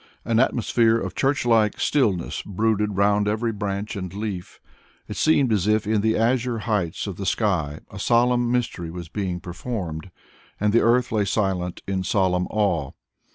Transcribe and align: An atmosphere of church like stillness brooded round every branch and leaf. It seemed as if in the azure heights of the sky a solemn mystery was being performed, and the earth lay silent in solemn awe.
An 0.25 0.39
atmosphere 0.39 0.97
of 0.97 1.13
church 1.13 1.45
like 1.45 1.79
stillness 1.79 2.41
brooded 2.41 2.97
round 2.97 3.27
every 3.27 3.51
branch 3.51 3.95
and 3.95 4.11
leaf. 4.11 4.59
It 5.07 5.15
seemed 5.15 5.53
as 5.53 5.67
if 5.67 5.85
in 5.85 6.01
the 6.01 6.17
azure 6.17 6.57
heights 6.65 7.05
of 7.05 7.17
the 7.17 7.25
sky 7.27 7.81
a 7.91 7.99
solemn 7.99 8.51
mystery 8.51 8.89
was 8.89 9.09
being 9.09 9.39
performed, 9.39 10.09
and 10.59 10.73
the 10.73 10.81
earth 10.81 11.11
lay 11.11 11.25
silent 11.25 11.83
in 11.87 12.03
solemn 12.03 12.47
awe. 12.49 12.93